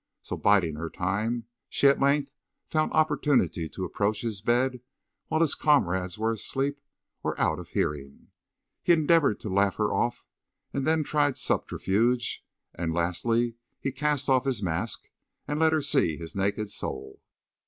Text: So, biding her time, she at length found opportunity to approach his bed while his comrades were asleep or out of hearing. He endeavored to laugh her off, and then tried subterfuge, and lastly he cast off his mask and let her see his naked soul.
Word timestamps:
So, 0.23 0.35
biding 0.35 0.77
her 0.77 0.89
time, 0.89 1.45
she 1.69 1.85
at 1.87 1.99
length 2.01 2.31
found 2.65 2.91
opportunity 2.91 3.69
to 3.69 3.83
approach 3.85 4.21
his 4.21 4.41
bed 4.41 4.81
while 5.27 5.41
his 5.41 5.53
comrades 5.53 6.17
were 6.17 6.31
asleep 6.31 6.81
or 7.21 7.39
out 7.39 7.59
of 7.59 7.69
hearing. 7.69 8.29
He 8.81 8.93
endeavored 8.93 9.39
to 9.41 9.53
laugh 9.53 9.75
her 9.75 9.93
off, 9.93 10.25
and 10.73 10.87
then 10.87 11.03
tried 11.03 11.37
subterfuge, 11.37 12.43
and 12.73 12.95
lastly 12.95 13.57
he 13.79 13.91
cast 13.91 14.27
off 14.27 14.45
his 14.45 14.63
mask 14.63 15.07
and 15.47 15.59
let 15.59 15.71
her 15.71 15.83
see 15.83 16.17
his 16.17 16.35
naked 16.35 16.71
soul. 16.71 17.21